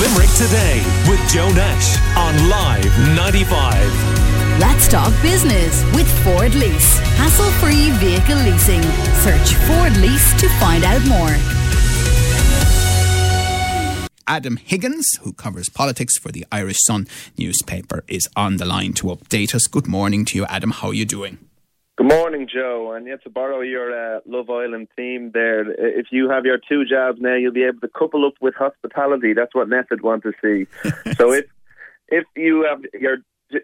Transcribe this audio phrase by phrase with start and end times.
[0.00, 4.58] Limerick Today with Joe Nash on Live 95.
[4.58, 6.98] Let's talk business with Ford Lease.
[7.16, 8.82] Hassle free vehicle leasing.
[9.22, 11.34] Search Ford Lease to find out more.
[14.26, 17.06] Adam Higgins, who covers politics for the Irish Sun
[17.38, 19.68] newspaper, is on the line to update us.
[19.68, 20.72] Good morning to you, Adam.
[20.72, 21.38] How are you doing?
[22.04, 22.92] Good morning, Joe.
[22.92, 26.84] And yet to borrow your uh, Love Island theme there, if you have your two
[26.84, 29.32] jobs now, you'll be able to couple up with hospitality.
[29.32, 30.66] That's what NPHET want to see.
[31.14, 31.46] so if
[32.08, 33.16] if you have your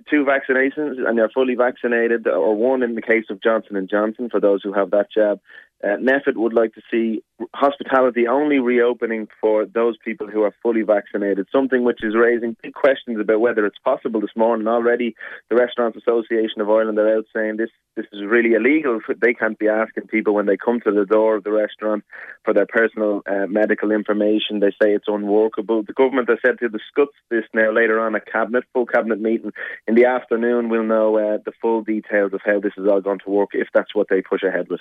[0.09, 4.31] two vaccinations and you're fully vaccinated, or one in the case of Johnson and Johnson
[4.31, 5.39] for those who have that jab,
[5.83, 7.23] uh, NPHET would like to see
[7.55, 12.75] hospitality only reopening for those people who are fully vaccinated, something which is raising big
[12.75, 14.67] questions about whether it's possible this morning.
[14.67, 15.15] Already,
[15.49, 19.01] the Restaurants Association of Ireland are out saying this this is really illegal.
[19.21, 22.05] They can't be asking people when they come to the door of the restaurant
[22.45, 24.61] for their personal uh, medical information.
[24.61, 25.83] They say it's unworkable.
[25.83, 29.53] The government has said to discuss this now later on a cabinet, full cabinet meeting
[29.87, 30.69] in the afternoon.
[30.69, 33.69] We'll know uh, the full details of how this is all going to work if
[33.75, 34.81] that's what they push ahead with.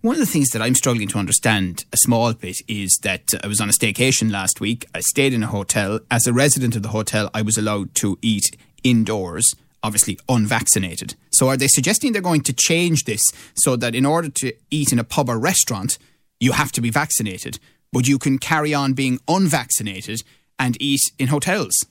[0.00, 3.38] One of the things that I'm struggling to understand a small bit is that uh,
[3.44, 4.86] I was on a staycation last week.
[4.94, 6.00] I stayed in a hotel.
[6.10, 11.14] As a resident of the hotel, I was allowed to eat indoors obviously unvaccinated.
[11.30, 13.22] So are they suggesting they're going to change this
[13.54, 15.96] so that in order to eat in a pub or restaurant,
[16.40, 17.60] you have to be vaccinated,
[17.92, 20.24] but you can carry on being unvaccinated
[20.58, 21.86] and eat in hotels?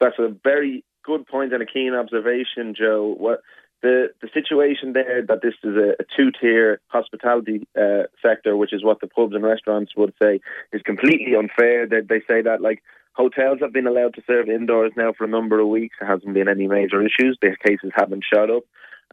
[0.00, 3.14] That's a very good point and a keen observation, Joe.
[3.18, 3.40] What
[3.82, 8.72] the the situation there that this is a, a two tier hospitality uh, sector, which
[8.72, 10.40] is what the pubs and restaurants would say,
[10.72, 11.86] is completely unfair.
[11.86, 15.28] They, they say that like hotels have been allowed to serve indoors now for a
[15.28, 15.96] number of weeks.
[16.00, 17.38] There hasn't been any major issues.
[17.40, 18.64] The cases haven't shot up.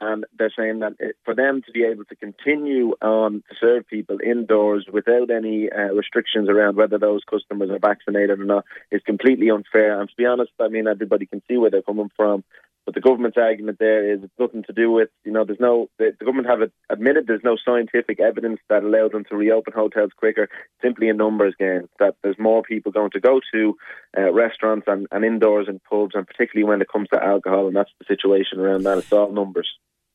[0.01, 0.93] And they're saying that
[1.23, 5.93] for them to be able to continue on to serve people indoors without any uh,
[5.93, 9.99] restrictions around whether those customers are vaccinated or not is completely unfair.
[9.99, 12.43] And to be honest, I mean, everybody can see where they're coming from.
[12.85, 15.89] But the government's argument there is it's nothing to do with, you know, there's no,
[15.97, 20.11] the, the government have admitted there's no scientific evidence that allowed them to reopen hotels
[20.15, 20.47] quicker,
[20.83, 23.75] simply a numbers game, that there's more people going to go to
[24.17, 27.75] uh, restaurants and, and indoors and pubs, and particularly when it comes to alcohol, and
[27.75, 28.99] that's the situation around that.
[28.99, 29.67] It's all numbers.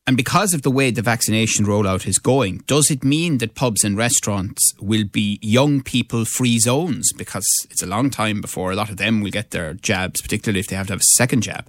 [0.07, 3.83] And because of the way the vaccination rollout is going, does it mean that pubs
[3.83, 7.11] and restaurants will be young people free zones?
[7.15, 10.59] Because it's a long time before a lot of them will get their jabs, particularly
[10.59, 11.67] if they have to have a second jab.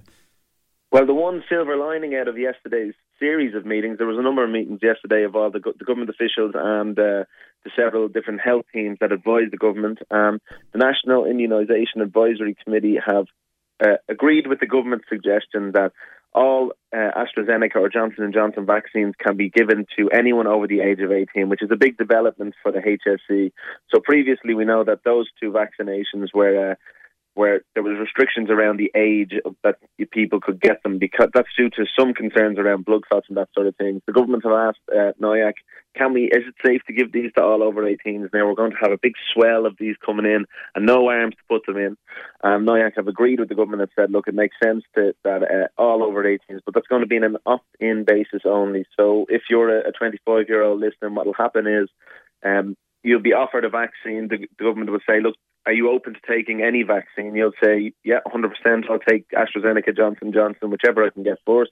[0.93, 4.43] Well, the one silver lining out of yesterday's series of meetings, there was a number
[4.43, 7.25] of meetings yesterday of all the, the government officials and uh,
[7.65, 9.97] the several different health teams that advise the government.
[10.11, 10.39] Um,
[10.71, 13.25] the National Immunisation Advisory Committee have
[13.83, 15.93] uh, agreed with the government's suggestion that
[16.31, 20.81] all uh, AstraZeneca or Johnson and Johnson vaccines can be given to anyone over the
[20.81, 23.51] age of 18, which is a big development for the HSE.
[23.91, 26.75] So previously, we know that those two vaccinations were uh,
[27.35, 29.33] where there was restrictions around the age
[29.63, 29.77] that
[30.11, 33.49] people could get them because that's due to some concerns around blood clots and that
[33.53, 34.01] sort of thing.
[34.05, 35.53] The government have asked uh, NIAC,
[35.95, 36.25] can we?
[36.25, 38.29] Is it safe to give these to all over 18s?
[38.33, 40.45] Now we're going to have a big swell of these coming in
[40.75, 41.97] and no arms to put them in.
[42.43, 45.43] Um, NIAC have agreed with the government and said, look, it makes sense to, that
[45.43, 48.85] uh, all over 18s, but that's going to be on an opt-in basis only.
[48.97, 51.89] So if you're a 25 year old listener, what will happen is
[52.45, 54.27] um, you'll be offered a vaccine.
[54.27, 55.35] The, the government will say, look,
[55.65, 57.35] are you open to taking any vaccine?
[57.35, 58.89] You'll say, yeah, 100%.
[58.89, 61.71] I'll take AstraZeneca, Johnson Johnson, whichever I can get first.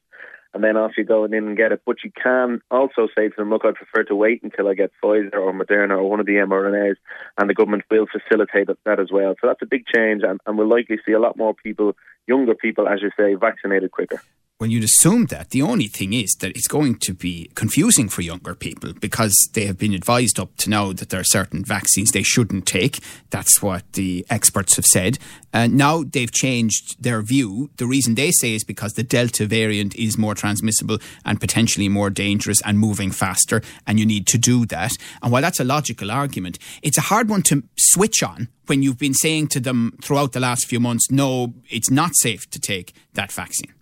[0.53, 1.81] And then off you go and in and get it.
[1.85, 4.91] But you can also say to them, look, I'd prefer to wait until I get
[5.01, 6.95] Pfizer or Moderna or one of the mRNAs.
[7.37, 9.35] And the government will facilitate that as well.
[9.39, 10.23] So that's a big change.
[10.23, 11.95] And, and we'll likely see a lot more people,
[12.27, 14.21] younger people, as you say, vaccinated quicker
[14.61, 15.49] well, you'd assume that.
[15.49, 19.65] The only thing is that it's going to be confusing for younger people because they
[19.65, 22.99] have been advised up to now that there are certain vaccines they shouldn't take.
[23.31, 25.17] That's what the experts have said.
[25.51, 27.71] And now they've changed their view.
[27.77, 32.11] The reason they say is because the Delta variant is more transmissible and potentially more
[32.11, 34.91] dangerous and moving faster, and you need to do that.
[35.23, 38.99] And while that's a logical argument, it's a hard one to switch on when you've
[38.99, 42.93] been saying to them throughout the last few months, no, it's not safe to take
[43.15, 43.73] that vaccine.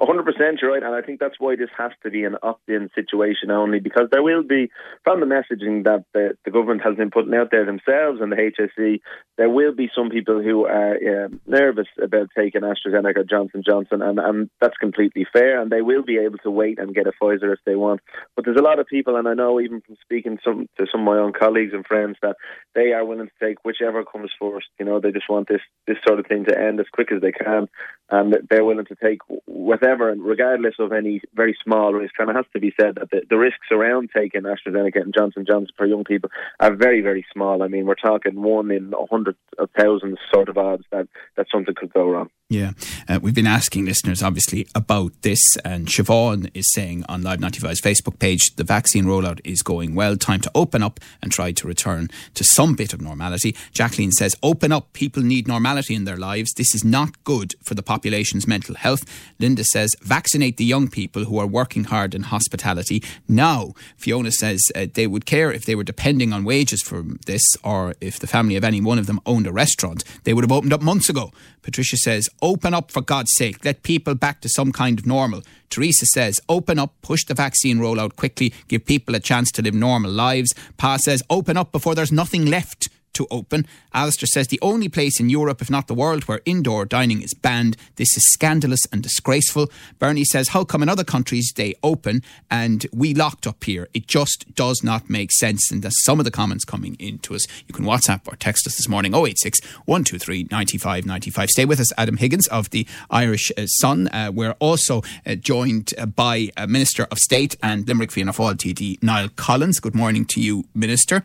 [0.00, 3.50] 100% you're right, and I think that's why this has to be an opt-in situation
[3.50, 4.70] only, because there will be,
[5.02, 8.36] from the messaging that the, the government has been putting out there themselves and the
[8.36, 9.00] HSE,
[9.38, 14.00] there will be some people who are um, nervous about taking AstraZeneca, or Johnson Johnson,
[14.00, 17.12] and, and that's completely fair, and they will be able to wait and get a
[17.20, 18.00] Pfizer if they want.
[18.36, 21.00] But there's a lot of people, and I know even from speaking some, to some
[21.00, 22.36] of my own colleagues and friends, that
[22.76, 24.66] they are willing to take whichever comes first.
[24.78, 27.20] You know, they just want this this sort of thing to end as quick as
[27.20, 27.68] they can,
[28.10, 32.30] and they're willing to take whatever whatever, and regardless of any very small risk, and
[32.30, 35.74] it has to be said that the, the risks around taking AstraZeneca and Johnson Johnson
[35.76, 36.30] for young people
[36.60, 37.62] are very, very small.
[37.62, 41.46] I mean, we're talking one in a hundred of thousands sort of odds that, that
[41.50, 42.28] something could go wrong.
[42.50, 42.72] Yeah,
[43.08, 47.82] uh, we've been asking listeners obviously about this, and Siobhan is saying on Live 95's
[47.82, 50.16] Facebook page the vaccine rollout is going well.
[50.16, 53.54] Time to open up and try to return to some bit of normality.
[53.72, 56.54] Jacqueline says, Open up, people need normality in their lives.
[56.54, 59.02] This is not good for the population's mental health.
[59.38, 63.74] Linda says, Says, vaccinate the young people who are working hard in hospitality now.
[63.96, 67.94] Fiona says uh, they would care if they were depending on wages for this or
[68.00, 70.02] if the family of any one of them owned a restaurant.
[70.24, 71.30] They would have opened up months ago.
[71.62, 73.64] Patricia says, open up for God's sake.
[73.64, 75.42] Let people back to some kind of normal.
[75.70, 79.74] Teresa says, open up, push the vaccine rollout quickly, give people a chance to live
[79.74, 80.52] normal lives.
[80.76, 82.88] Pa says, open up before there's nothing left
[83.18, 83.66] to open.
[83.92, 87.34] Alistair says the only place in Europe, if not the world, where indoor dining is
[87.34, 87.76] banned.
[87.96, 89.70] This is scandalous and disgraceful.
[89.98, 93.88] Bernie says, How come in other countries they open and we locked up here?
[93.92, 95.70] It just does not make sense.
[95.70, 97.46] And that's some of the comments coming into us.
[97.66, 101.50] You can WhatsApp or text us this morning 086 123 95 95.
[101.50, 104.08] Stay with us, Adam Higgins of the Irish uh, Sun.
[104.08, 108.54] Uh, we're also uh, joined uh, by uh, Minister of State and Limerick Fianna Fáil
[108.54, 109.80] TD Niall Collins.
[109.80, 111.24] Good morning to you, Minister.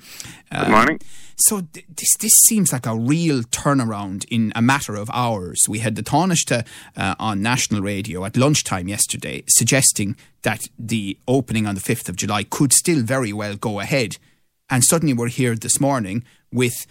[0.52, 1.00] Good morning.
[1.36, 5.62] So th- this this seems like a real turnaround in a matter of hours.
[5.68, 6.66] We had the Taoiseach
[6.96, 12.16] uh, on national radio at lunchtime yesterday suggesting that the opening on the 5th of
[12.16, 14.18] July could still very well go ahead.
[14.70, 16.86] And suddenly we're here this morning with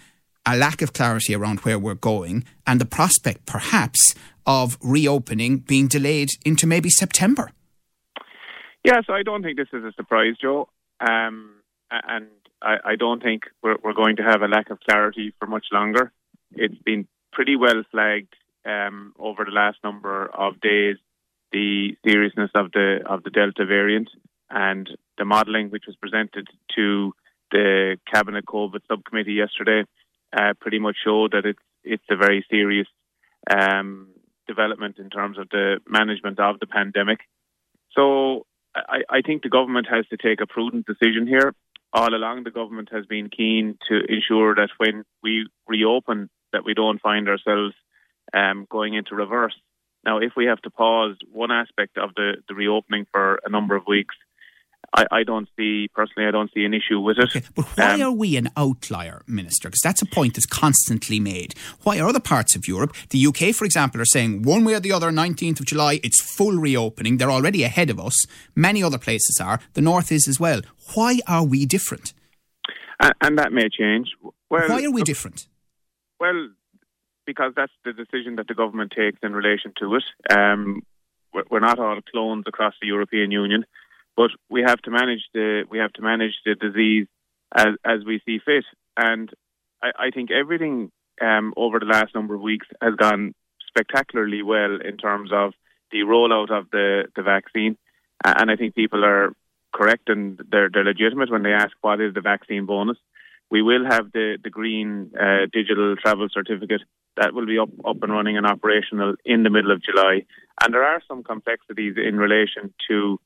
[0.45, 4.13] a lack of clarity around where we're going and the prospect perhaps
[4.45, 7.51] of reopening being delayed into maybe September.
[8.83, 10.67] Yes, I don't think this is a surprise, Joe.
[10.99, 11.55] Um,
[11.89, 12.27] and
[12.63, 15.65] I, I don't think we're, we're, going to have a lack of clarity for much
[15.71, 16.11] longer.
[16.51, 18.33] It's been pretty well flagged
[18.65, 20.97] um, over the last number of days
[21.51, 24.09] the seriousness of the of the Delta variant
[24.49, 27.13] and the modelling which was presented to
[27.51, 29.83] the cabinet COVID subcommittee yesterday
[30.35, 32.87] uh, pretty much showed that it's it's a very serious
[33.49, 34.07] um,
[34.47, 37.19] development in terms of the management of the pandemic.
[37.91, 38.45] So
[38.75, 41.53] I, I think the government has to take a prudent decision here
[41.93, 46.73] all along the government has been keen to ensure that when we reopen that we
[46.73, 47.75] don't find ourselves
[48.33, 49.55] um, going into reverse.
[50.03, 53.75] Now, if we have to pause one aspect of the, the reopening for a number
[53.75, 54.15] of weeks,
[54.95, 57.35] I, I don't see, personally, I don't see an issue with it.
[57.35, 59.69] Okay, but why um, are we an outlier, Minister?
[59.69, 61.55] Because that's a point that's constantly made.
[61.81, 64.79] Why are other parts of Europe, the UK, for example, are saying one way or
[64.79, 67.17] the other, 19th of July, it's full reopening.
[67.17, 68.25] They're already ahead of us.
[68.55, 69.59] Many other places are.
[69.73, 70.61] The North is as well.
[70.93, 72.13] Why are we different?
[72.99, 74.09] And, and that may change.
[74.49, 75.47] Well, why are we different?
[76.19, 76.49] Well,
[77.25, 80.03] because that's the decision that the government takes in relation to it.
[80.31, 80.81] Um,
[81.49, 83.65] we're not all clones across the European Union.
[84.15, 87.07] But we have to manage the we have to manage the disease
[87.55, 88.65] as as we see fit.
[88.97, 89.29] And
[89.81, 93.33] I, I think everything um, over the last number of weeks has gone
[93.67, 95.53] spectacularly well in terms of
[95.91, 97.77] the rollout of the the vaccine.
[98.25, 99.33] And I think people are
[99.73, 102.97] correct and they're they're legitimate when they ask what is the vaccine bonus.
[103.49, 106.81] We will have the the green uh, digital travel certificate
[107.17, 110.25] that will be up up and running and operational in the middle of July.
[110.61, 113.19] And there are some complexities in relation to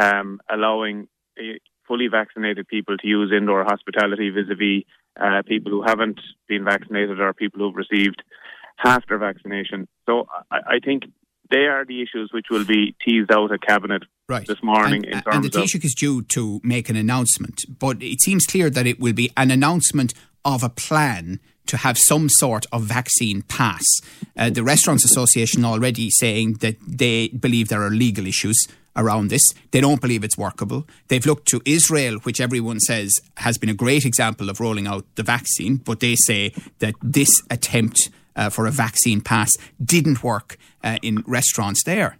[0.00, 1.08] um, allowing
[1.38, 4.84] uh, fully vaccinated people to use indoor hospitality vis-a-vis
[5.20, 8.22] uh, people who haven't been vaccinated or people who've received
[8.76, 9.86] half their vaccination.
[10.06, 11.04] So I, I think
[11.50, 14.46] they are the issues which will be teased out at cabinet right.
[14.46, 15.04] this morning.
[15.06, 18.86] And, and the Taoiseach is due to make an announcement, but it seems clear that
[18.86, 20.14] it will be an announcement
[20.44, 23.84] of a plan to have some sort of vaccine pass.
[24.36, 28.66] Uh, the Restaurants Association already saying that they believe there are legal issues
[28.96, 29.42] around this.
[29.70, 30.86] They don't believe it's workable.
[31.08, 35.04] They've looked to Israel, which everyone says has been a great example of rolling out
[35.16, 39.50] the vaccine, but they say that this attempt uh, for a vaccine pass
[39.82, 42.18] didn't work uh, in restaurants there.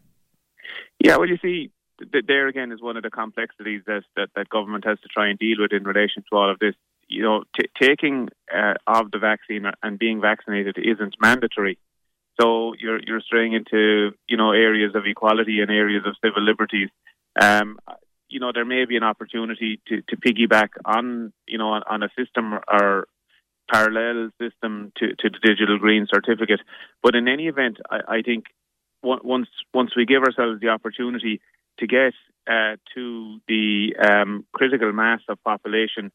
[1.03, 1.71] Yeah, well, you see,
[2.13, 5.29] th- there again is one of the complexities that, that, that government has to try
[5.29, 6.75] and deal with in relation to all of this.
[7.09, 11.79] You know, t- taking uh, of the vaccine and being vaccinated isn't mandatory.
[12.41, 16.89] So you're you're straying into you know areas of equality and areas of civil liberties.
[17.41, 17.79] Um,
[18.29, 22.03] you know there may be an opportunity to, to piggyback on you know on, on
[22.03, 23.07] a system or
[23.71, 26.61] parallel system to, to the digital green certificate.
[27.03, 28.47] But in any event, I, I think
[29.03, 31.41] once once we give ourselves the opportunity
[31.79, 32.15] to get
[32.49, 36.13] uh, to the um, critical mass of population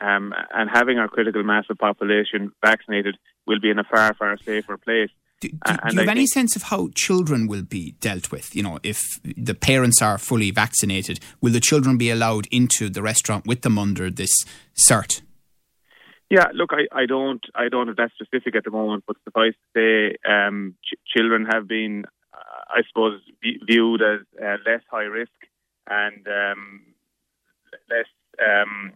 [0.00, 4.36] um, and having our critical mass of population vaccinated, we'll be in a far far
[4.38, 5.10] safer place.
[5.40, 5.56] Do, do,
[5.88, 8.56] do you have any sense of how children will be dealt with?
[8.56, 13.02] You know, if the parents are fully vaccinated, will the children be allowed into the
[13.02, 14.32] restaurant with them under this
[14.76, 15.22] cert?
[16.30, 19.54] Yeah, look, I, I don't I don't have that specific at the moment, but suffice
[19.54, 22.04] to say, um, ch- children have been,
[22.34, 25.32] uh, I suppose, v- viewed as uh, less high risk
[25.88, 26.82] and um,
[27.88, 28.06] less
[28.44, 28.92] um,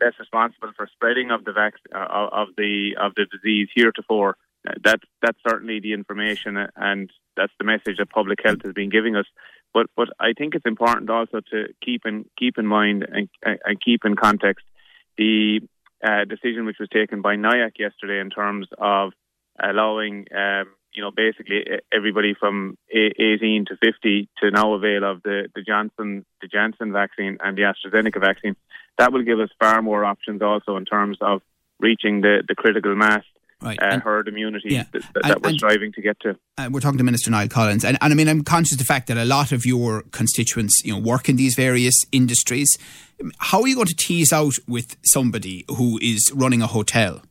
[0.00, 4.36] less responsible for spreading of the vac- uh, of the of the disease heretofore.
[4.68, 8.90] Uh, that that's certainly the information, and that's the message that public health has been
[8.90, 9.26] giving us.
[9.72, 13.80] But but I think it's important also to keep in keep in mind and, and
[13.80, 14.64] keep in context
[15.16, 15.60] the
[16.04, 19.12] uh, decision which was taken by NIAC yesterday in terms of
[19.62, 25.48] allowing, um, you know, basically everybody from 18 to 50 to now avail of the,
[25.54, 28.56] the Johnson the Janssen vaccine and the AstraZeneca vaccine.
[28.98, 31.42] That will give us far more options also in terms of
[31.78, 33.24] reaching the, the critical mass
[33.62, 33.78] right.
[33.82, 34.84] uh, herd immunity yeah.
[34.92, 36.36] that, that and, we're striving to get to.
[36.58, 38.84] Uh, we're talking to Minister Niall Collins, and, and I mean, I'm conscious of the
[38.84, 42.68] fact that a lot of your constituents, you know, work in these various industries.
[43.38, 47.22] How are you going to tease out with somebody who is running a hotel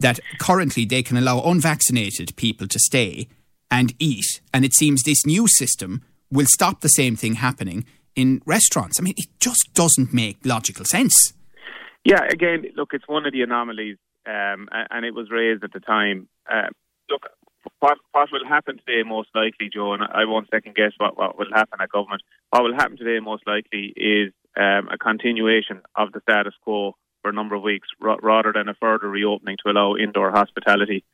[0.00, 3.28] that currently they can allow unvaccinated people to stay
[3.70, 8.42] and eat, and it seems this new system will stop the same thing happening in
[8.46, 8.98] restaurants?
[8.98, 11.32] I mean, it just doesn't make logical sense.
[12.04, 13.96] Yeah, again, look, it's one of the anomalies
[14.28, 16.28] um, and it was raised at the time.
[16.50, 16.68] Uh,
[17.08, 17.22] look,
[17.80, 21.38] what, what will happen today, most likely, Joe, and I won't second guess what, what
[21.38, 22.22] will happen at government.
[22.50, 27.30] What will happen today, most likely, is um, a continuation of the status quo for
[27.30, 31.04] a number of weeks, r- rather than a further reopening to allow indoor hospitality.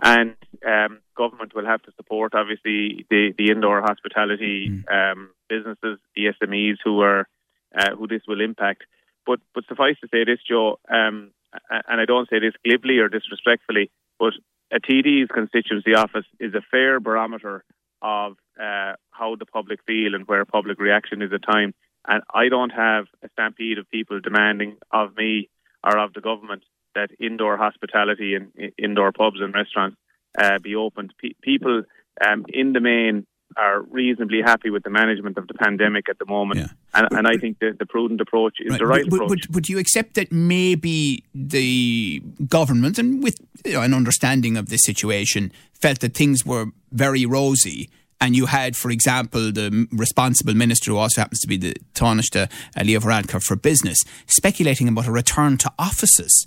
[0.00, 0.36] And
[0.66, 5.12] um, government will have to support, obviously, the, the indoor hospitality mm.
[5.12, 7.28] um, businesses, the SMEs who are
[7.76, 8.84] uh, who this will impact.
[9.26, 11.32] But but suffice to say this, Joe, um,
[11.70, 14.34] and I don't say this glibly or disrespectfully, but
[14.70, 17.64] a TD's constituency office is a fair barometer
[18.02, 21.74] of uh, how the public feel and where public reaction is at time.
[22.06, 25.48] And I don't have a stampede of people demanding of me
[25.84, 26.62] or of the government
[26.94, 29.96] that indoor hospitality and indoor pubs and restaurants
[30.38, 31.12] uh, be opened.
[31.18, 31.82] P- people
[32.26, 33.26] um, in the main
[33.58, 36.60] are reasonably happy with the management of the pandemic at the moment.
[36.60, 36.68] Yeah.
[36.94, 38.78] And, and, I think the, the prudent approach is right.
[38.78, 39.40] the right but, approach.
[39.48, 44.68] But, but you accept that maybe the government, and with you know, an understanding of
[44.68, 47.90] this situation, felt that things were very rosy.
[48.20, 52.50] And you had, for example, the responsible minister, who also happens to be the Taoiseach,
[52.76, 56.46] uh, Leo Varadkar for business, speculating about a return to offices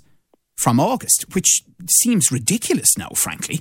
[0.56, 3.60] from August, which seems ridiculous now, frankly.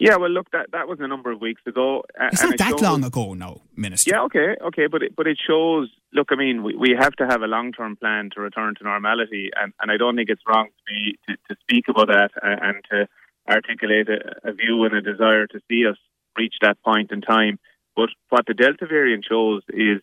[0.00, 2.04] Yeah, well, look, that that was a number of weeks ago.
[2.18, 4.12] It's not it that shows, long ago, no, Minister.
[4.12, 5.90] Yeah, okay, okay, but it, but it shows.
[6.14, 8.84] Look, I mean, we, we have to have a long term plan to return to
[8.84, 12.30] normality, and, and I don't think it's wrong to be to, to speak about that
[12.42, 13.08] and, and to
[13.46, 15.98] articulate a, a view and a desire to see us
[16.38, 17.58] reach that point in time.
[17.94, 20.00] But what the Delta variant shows is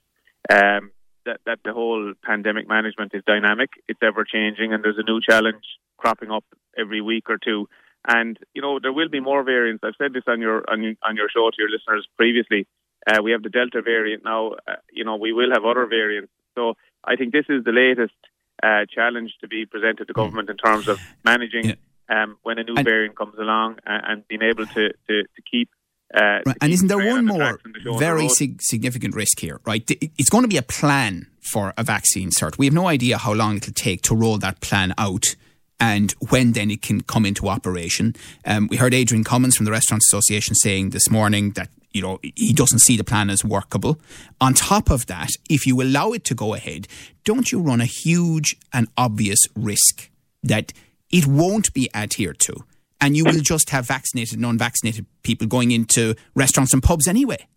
[0.51, 0.91] um,
[1.25, 3.71] that that the whole pandemic management is dynamic.
[3.87, 5.63] It's ever changing, and there's a new challenge
[5.97, 6.45] cropping up
[6.77, 7.67] every week or two.
[8.05, 9.83] And you know there will be more variants.
[9.83, 12.67] I've said this on your on, on your show to your listeners previously.
[13.05, 14.53] Uh, we have the Delta variant now.
[14.67, 16.31] Uh, you know we will have other variants.
[16.55, 16.73] So
[17.03, 18.15] I think this is the latest
[18.63, 20.21] uh, challenge to be presented to hmm.
[20.21, 21.77] government in terms of managing
[22.09, 25.41] um, when a new and, variant comes along and, and, being able to to, to
[25.49, 25.69] keep
[26.13, 26.57] uh, right.
[26.61, 27.59] And isn't there one more
[27.97, 29.83] very sig- significant risk here, right?
[29.89, 32.57] It's going to be a plan for a vaccine cert.
[32.57, 35.35] We have no idea how long it'll take to roll that plan out
[35.79, 38.15] and when then it can come into operation.
[38.45, 42.19] Um, we heard Adrian Cummins from the Restaurants Association saying this morning that you know
[42.21, 43.99] he doesn't see the plan as workable.
[44.41, 46.87] On top of that, if you allow it to go ahead,
[47.23, 50.09] don't you run a huge and obvious risk
[50.43, 50.73] that
[51.09, 52.53] it won't be adhered to,
[52.99, 57.47] and you will just have vaccinated and unvaccinated people going into restaurants and pubs anyway.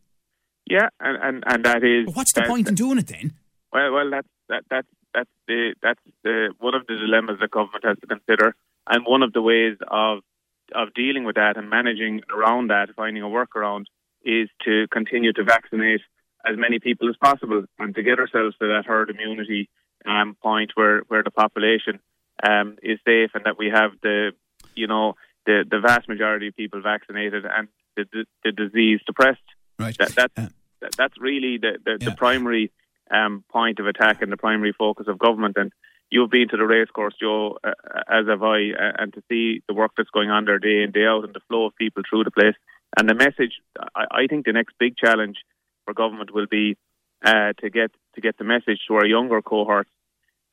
[0.69, 2.07] Yeah, and and, and that is.
[2.07, 3.33] But what's the point in doing it then?
[3.73, 7.85] Well, well, that's that that's that's the that's the one of the dilemmas that government
[7.85, 8.55] has to consider,
[8.89, 10.21] and one of the ways of
[10.75, 13.87] of dealing with that and managing around that, finding a workaround,
[14.25, 16.01] is to continue to vaccinate
[16.45, 19.69] as many people as possible and to get ourselves to that herd immunity
[20.07, 22.01] um, point where where the population
[22.43, 24.33] um, is safe and that we have the
[24.75, 25.15] you know
[25.47, 29.39] the the vast majority of people vaccinated and the the, the disease suppressed.
[29.79, 29.97] Right.
[29.99, 30.49] That, that's uh,
[30.81, 32.11] that, that's really the the, yeah.
[32.11, 32.73] the primary
[33.11, 35.57] um, point of attack and the primary focus of government.
[35.57, 35.73] And
[36.11, 37.73] you've been to the racecourse, Joe, uh,
[38.09, 40.93] as have I, uh, and to see the work that's going on there day in,
[40.93, 42.55] day out, and the flow of people through the place.
[42.97, 43.55] And the message,
[43.95, 45.39] I, I think the next big challenge
[45.85, 46.77] for government will be
[47.25, 49.91] uh, to get to get the message to our younger cohorts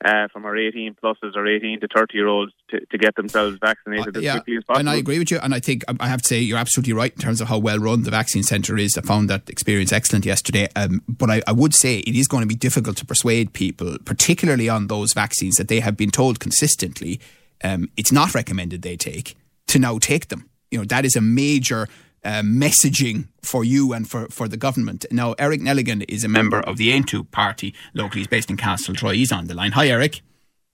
[0.04, 3.58] uh, from our 18 pluses or 18 to 30 year olds to, to get themselves
[3.60, 4.80] vaccinated Uh, as yeah, quickly as possible.
[4.80, 5.38] and I agree with you.
[5.42, 7.58] And I think um, I have to say you're absolutely right in terms of how
[7.58, 8.96] well run the vaccine centre is.
[8.96, 10.68] I found that experience excellent yesterday.
[10.76, 13.98] Um, but I, I would say it is going to be difficult to persuade people,
[14.04, 17.20] particularly on those vaccines that they have been told consistently
[17.64, 19.36] um, it's not recommended they take,
[19.66, 20.48] to now take them.
[20.70, 21.88] You know that is a major.
[22.28, 25.06] Uh, messaging for you and for, for the government.
[25.10, 28.20] Now, Eric Nelligan is a member of the Aontú party locally.
[28.20, 29.14] He's based in Castle Troy.
[29.14, 29.72] He's on the line.
[29.72, 30.20] Hi, Eric.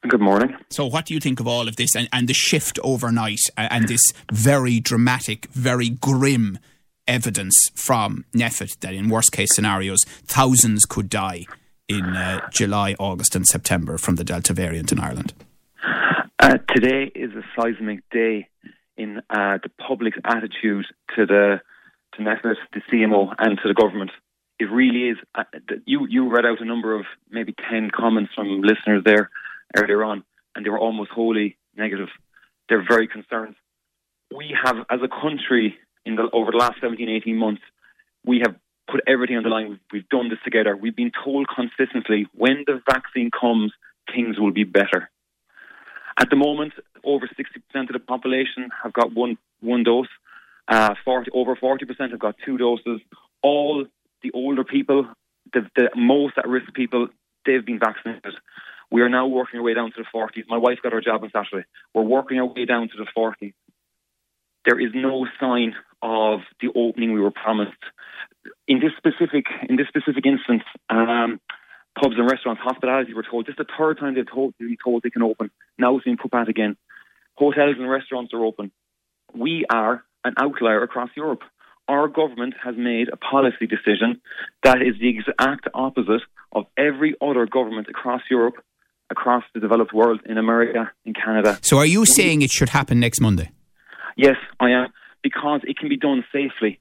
[0.08, 0.56] Good morning.
[0.70, 3.72] So, what do you think of all of this and, and the shift overnight and,
[3.72, 6.58] and this very dramatic, very grim
[7.06, 11.44] evidence from NPHET that in worst case scenarios, thousands could die
[11.86, 15.34] in uh, July, August, and September from the Delta variant in Ireland?
[16.40, 18.48] Uh, today is a seismic day
[18.96, 20.86] in uh, the public's attitude
[21.16, 21.60] to the
[22.14, 24.10] to NPHET, the CMO, and to the government.
[24.58, 25.16] It really is.
[25.34, 25.44] Uh,
[25.84, 29.30] you you read out a number of maybe ten comments from listeners there
[29.76, 30.24] earlier on,
[30.54, 32.08] and they were almost wholly negative.
[32.68, 33.56] They're very concerned.
[34.34, 37.62] We have, as a country, in the over the last 17, 18 months,
[38.24, 38.54] we have
[38.90, 39.80] put everything on the line.
[39.92, 40.76] We've done this together.
[40.76, 43.72] We've been told consistently when the vaccine comes,
[44.14, 45.10] things will be better.
[46.18, 46.74] At the moment,
[47.04, 50.08] over 60% of the population have got one one dose.
[50.66, 53.00] Uh, 40, over 40% have got two doses.
[53.42, 53.84] All
[54.22, 55.06] the older people,
[55.52, 57.08] the, the most at risk people,
[57.44, 58.34] they've been vaccinated.
[58.90, 60.44] We are now working our way down to the 40s.
[60.48, 61.66] My wife got her job on Saturday.
[61.92, 63.52] We're working our way down to the 40s.
[64.64, 67.72] There is no sign of the opening we were promised.
[68.66, 71.40] In this specific, in this specific instance, um,
[72.04, 73.46] pubs and restaurants, hospitality were told.
[73.46, 75.50] just the third time they've told, been told they can open.
[75.78, 76.76] Now it's being put back again.
[77.34, 78.70] Hotels and restaurants are open.
[79.34, 81.40] We are an outlier across Europe.
[81.88, 84.20] Our government has made a policy decision
[84.62, 88.56] that is the exact opposite of every other government across Europe,
[89.10, 91.58] across the developed world, in America, in Canada.
[91.62, 93.50] So, are you saying it should happen next Monday?
[94.16, 94.86] Yes, I am,
[95.22, 96.80] because it can be done safely.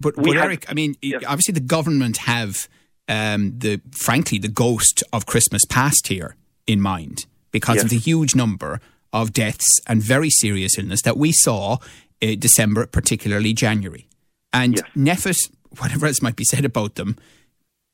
[0.00, 1.24] But, but Eric, I mean, yes.
[1.26, 2.68] obviously the government have
[3.08, 6.36] um, the frankly the ghost of Christmas past here
[6.66, 7.84] in mind because yes.
[7.84, 8.80] of the huge number
[9.12, 11.78] of deaths and very serious illness that we saw
[12.22, 14.06] uh, December, particularly January.
[14.52, 15.24] And yes.
[15.24, 17.16] NPHET, whatever else might be said about them,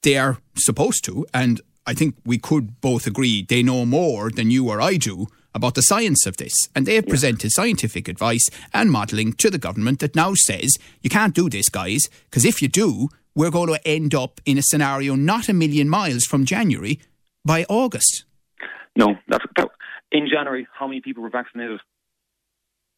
[0.02, 4.50] they are supposed to, and I think we could both agree they know more than
[4.50, 6.52] you or I do about the science of this.
[6.74, 11.10] And they have presented scientific advice and modelling to the government that now says you
[11.10, 14.62] can't do this, guys, because if you do, we're going to end up in a
[14.62, 17.00] scenario not a million miles from January
[17.44, 18.24] by August.
[18.96, 19.68] No, that's that,
[20.12, 20.66] in January.
[20.72, 21.80] How many people were vaccinated?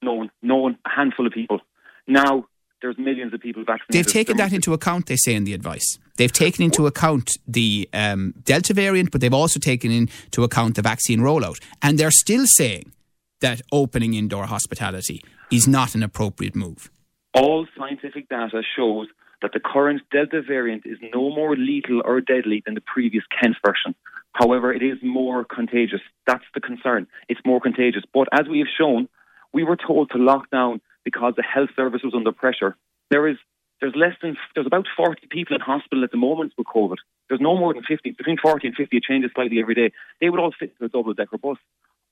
[0.03, 0.31] No one.
[0.43, 0.79] No one.
[0.85, 1.61] A handful of people.
[2.07, 2.47] Now
[2.83, 3.95] there's millions of people vaccinated.
[4.07, 5.07] They've taken that into account.
[5.07, 5.99] They say in the advice.
[6.17, 10.83] They've taken into account the um, Delta variant, but they've also taken into account the
[10.83, 12.93] vaccine rollout, and they're still saying
[13.41, 16.91] that opening indoor hospitality is not an appropriate move.
[17.35, 19.09] All scientific data shows
[19.47, 23.55] that the current Delta variant is no more lethal or deadly than the previous Kent
[23.65, 23.95] version.
[24.33, 26.01] However, it is more contagious.
[26.27, 27.07] That's the concern.
[27.29, 28.03] It's more contagious.
[28.13, 29.09] But as we have shown,
[29.53, 32.77] we were told to lock down because the health service was under pressure.
[33.11, 33.37] There is
[33.81, 36.97] there's less than there's about 40 people in hospital at the moment with COVID.
[37.29, 38.11] There's no more than 50.
[38.13, 39.93] Between 40 and 50, it changes slightly every day.
[40.21, 41.59] They would all fit in a double decker bus.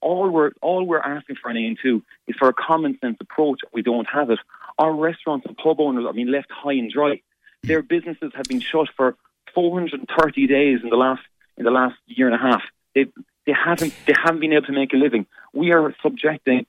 [0.05, 3.61] All we're all we're asking for an Aontú is for a common sense approach.
[3.73, 4.39] We don't have it.
[4.79, 7.23] Our restaurants and pub owners are being left high and dry.
[7.63, 9.17] Their businesses have been shut for
[9.55, 11.23] 430 days in the last
[11.57, 12.63] in the last year and a half.
[12.95, 13.07] They
[13.47, 15.27] they haven't they haven't been able to make a living.
[15.55, 16.67] We are subjecting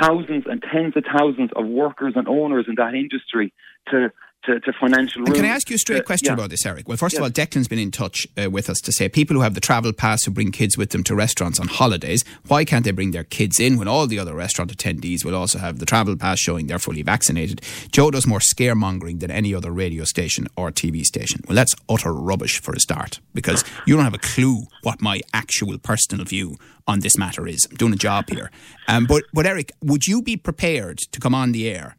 [0.00, 3.52] thousands and tens of thousands of workers and owners in that industry
[3.90, 4.12] to
[4.44, 6.34] to, to financial Can I ask you a straight question yeah.
[6.34, 6.88] about this, Eric?
[6.88, 7.18] Well, first yes.
[7.18, 9.60] of all, Declan's been in touch uh, with us to say people who have the
[9.60, 13.10] travel pass who bring kids with them to restaurants on holidays, why can't they bring
[13.10, 16.38] their kids in when all the other restaurant attendees will also have the travel pass
[16.38, 17.60] showing they're fully vaccinated?
[17.92, 21.42] Joe does more scaremongering than any other radio station or TV station.
[21.46, 25.20] Well, that's utter rubbish for a start because you don't have a clue what my
[25.34, 27.66] actual personal view on this matter is.
[27.70, 28.50] I'm doing a job here.
[28.88, 31.96] Um, but, but, Eric, would you be prepared to come on the air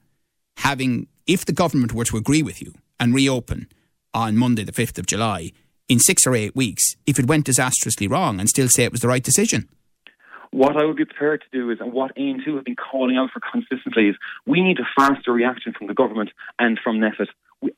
[0.57, 3.69] having if the government were to agree with you and reopen
[4.13, 5.51] on Monday, the 5th of July,
[5.87, 8.99] in six or eight weeks, if it went disastrously wrong and still say it was
[8.99, 9.69] the right decision?
[10.51, 13.29] What I would be prepared to do is, and what Aontú have been calling out
[13.31, 17.27] for consistently, is we need a faster reaction from the government and from NPHET.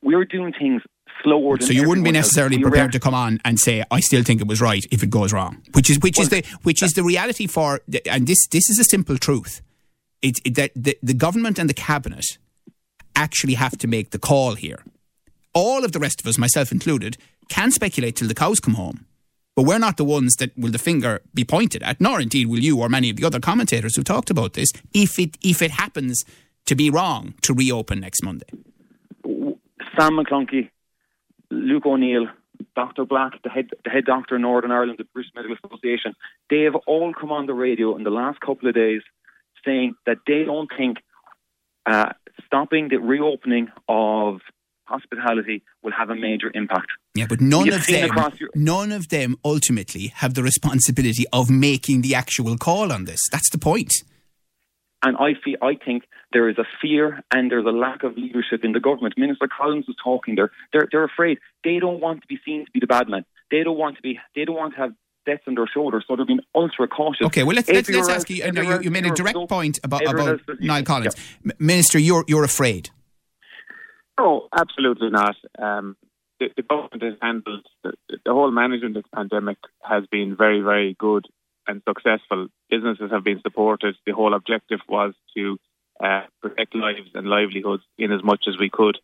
[0.02, 0.82] We're doing things
[1.22, 1.60] slower.
[1.60, 4.48] so you wouldn't be necessarily prepared to come on and say, "I still think it
[4.48, 7.04] was right" if it goes wrong, which is which well, is the which is the
[7.04, 9.62] reality for, and this this is a simple truth.
[10.22, 12.24] It's it, that the, the government and the cabinet
[13.14, 14.82] actually have to make the call here.
[15.52, 17.16] All of the rest of us, myself included,
[17.48, 19.06] can speculate till the cows come home.
[19.54, 22.58] But we're not the ones that will the finger be pointed at, nor indeed will
[22.58, 25.70] you or many of the other commentators who've talked about this, if it if it
[25.70, 26.24] happens
[26.66, 28.46] to be wrong to reopen next Monday.
[29.96, 30.70] Sam McConkey,
[31.50, 32.26] Luke O'Neill,
[32.74, 33.04] Dr.
[33.04, 36.14] Black, the head, the head doctor in Northern Ireland, the British Medical Association,
[36.50, 39.02] they have all come on the radio in the last couple of days
[39.64, 40.98] saying that they don't think
[41.86, 42.12] uh,
[42.46, 44.40] stopping the reopening of
[44.86, 46.88] hospitality will have a major impact.
[47.14, 51.50] Yeah, but none You've of them, your- none of them ultimately have the responsibility of
[51.50, 53.20] making the actual call on this.
[53.32, 53.92] That's the point.
[55.02, 58.64] And I feel, I think there is a fear and there's a lack of leadership
[58.64, 59.14] in the government.
[59.18, 60.50] Minister Collins was talking there.
[60.72, 61.38] They're, they're afraid.
[61.62, 63.26] They don't want to be seen to be the bad man.
[63.50, 64.18] They don't want to be.
[64.34, 64.92] They don't want to have
[65.26, 66.04] debts on their shoulders.
[66.06, 67.26] So they've been ultra cautious.
[67.26, 68.50] Okay, well let's let's, let's ask you.
[68.52, 71.52] Know you, you made a direct point about about Niall Collins, Yeah.
[71.58, 71.98] Minister.
[71.98, 72.90] You're you're afraid.
[74.18, 75.36] No, absolutely not.
[75.58, 75.96] Um,
[76.40, 77.92] the, the government has handled the,
[78.24, 81.26] the whole management of the pandemic has been very, very good
[81.66, 82.48] and successful.
[82.70, 83.96] Businesses have been supported.
[84.06, 85.58] The whole objective was to
[86.02, 88.98] uh, protect lives and livelihoods in as much as we could.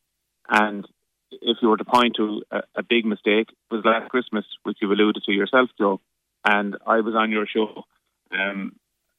[0.48, 0.87] And
[1.30, 4.78] if you were to point to a, a big mistake, it was last Christmas, which
[4.80, 6.00] you've alluded to yourself, Joe.
[6.44, 7.85] And I was on your show
[8.33, 8.72] um,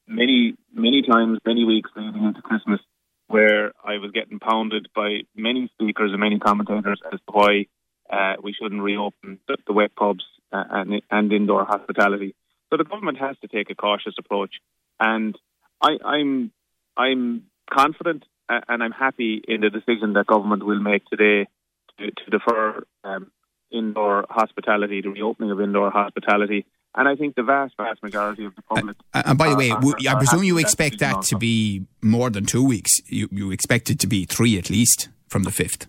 [0.06, 2.80] many, many times, many weeks leading into Christmas,
[3.28, 7.66] where I was getting pounded by many speakers and many commentators as to why
[8.10, 12.34] uh, we shouldn't reopen the, the wet pubs uh, and, and indoor hospitality.
[12.70, 14.54] So the government has to take a cautious approach,
[14.98, 15.38] and
[15.80, 16.52] I, I'm
[16.96, 21.48] I'm confident uh, and I'm happy in the decision that government will make today
[21.98, 23.30] to, to defer um,
[23.70, 26.66] indoor hospitality, the reopening of indoor hospitality.
[26.94, 28.96] And I think the vast, vast majority of the public.
[29.14, 31.86] Uh, and by the way, are- w- I are presume you expect that to be
[32.02, 33.00] more than two weeks.
[33.06, 35.86] You you expect it to be three at least from the fifth.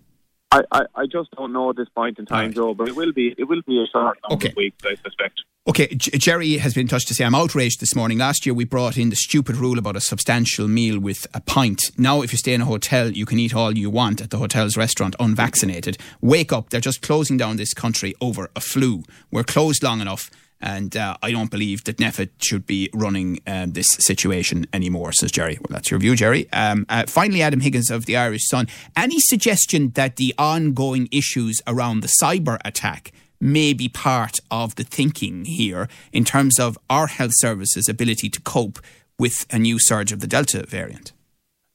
[0.52, 2.56] I, I, I just don't know at this point in time, Alright.
[2.56, 4.50] Joe, but it will be it will be a short number Okay.
[4.50, 5.42] of weeks, I suspect.
[5.66, 8.18] Okay, Jerry has been in touch to say I'm outraged this morning.
[8.18, 11.82] Last year we brought in the stupid rule about a substantial meal with a pint.
[11.98, 14.38] Now, if you stay in a hotel, you can eat all you want at the
[14.40, 15.98] hotel's restaurant unvaccinated.
[16.22, 16.70] Wake up!
[16.70, 19.04] They're just closing down this country over a flu.
[19.32, 20.30] We're closed long enough.
[20.64, 25.30] And uh, I don't believe that NPHET should be running um, this situation anymore, says
[25.30, 25.58] Jerry.
[25.60, 26.50] Well, that's your view, Jerry.
[26.54, 28.68] Um, uh, finally, Adam Higgins of the Irish Sun.
[28.96, 34.86] Any suggestion that the ongoing issues around the cyber attack may be part of the
[34.86, 38.80] thinking here in terms of our health services' ability to cope
[39.20, 41.12] with a new surge of the Delta variant?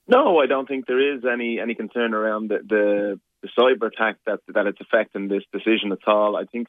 [0.09, 4.17] No, I don't think there is any any concern around the the, the cyber attack
[4.27, 6.37] that that it's affecting this decision at all.
[6.37, 6.69] I think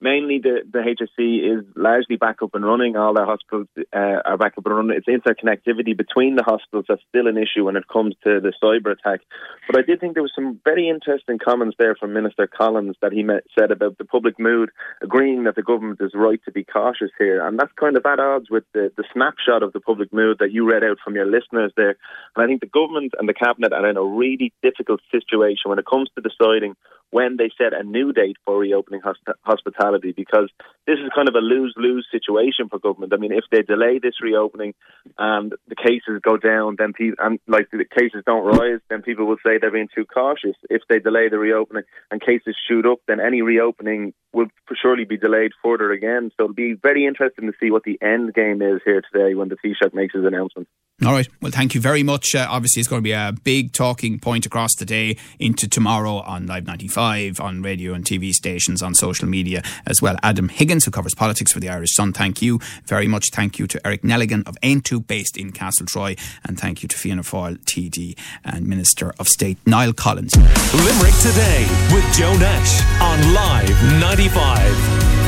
[0.00, 2.96] mainly the the HSE is largely back up and running.
[2.96, 4.96] All their hospitals uh, are back up and running.
[4.96, 8.92] It's interconnectivity between the hospitals that's still an issue when it comes to the cyber
[8.92, 9.20] attack.
[9.66, 13.12] But I did think there was some very interesting comments there from Minister Collins that
[13.12, 14.70] he met, said about the public mood,
[15.02, 18.20] agreeing that the government is right to be cautious here, and that's kind of at
[18.20, 21.26] odds with the the snapshot of the public mood that you read out from your
[21.26, 21.96] listeners there.
[22.36, 25.78] And I think the government and the cabinet are in a really difficult situation when
[25.78, 26.74] it comes to deciding
[27.10, 30.50] when they set a new date for reopening hosp- hospitality because
[30.86, 33.12] this is kind of a lose lose situation for government.
[33.12, 34.74] I mean, if they delay this reopening
[35.18, 39.26] and the cases go down, then people and like the cases don't rise, then people
[39.26, 40.56] will say they're being too cautious.
[40.70, 44.48] If they delay the reopening and cases shoot up, then any reopening will
[44.80, 46.30] surely be delayed further again.
[46.36, 49.48] So it'll be very interesting to see what the end game is here today when
[49.48, 50.68] the Taoiseach makes his announcement.
[51.06, 51.28] All right.
[51.40, 52.34] Well, thank you very much.
[52.34, 56.16] Uh, obviously, it's going to be a big talking point across the day into tomorrow
[56.16, 60.16] on Live 95, on radio and TV stations, on social media as well.
[60.24, 63.26] Adam Higgins, who covers politics for the Irish Sun, thank you very much.
[63.32, 66.16] Thank you to Eric Nelligan of Aontú, based in Castle Troy.
[66.44, 70.36] And thank you to Fianna Fáil, TD, and Minister of State Niall Collins.
[70.36, 75.27] Limerick today with Joe Nash on Live 95.